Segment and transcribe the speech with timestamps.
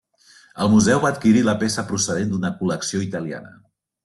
[0.63, 3.55] El museu va adquirir la peça procedent d'una col·lecció italiana.